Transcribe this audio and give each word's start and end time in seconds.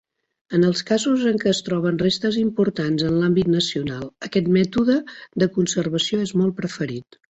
En 0.59 0.63
els 0.67 0.79
casos 0.91 1.25
en 1.31 1.35
què 1.43 1.49
es 1.51 1.59
troben 1.67 1.99
restes 2.03 2.39
importants 2.43 3.03
en 3.09 3.19
l'àmbit 3.19 3.51
nacional, 3.57 4.07
aquest 4.29 4.49
mètode 4.57 4.97
de 5.45 5.49
conservació 5.59 6.25
és 6.29 6.33
molt 6.43 6.57
preferit. 6.63 7.21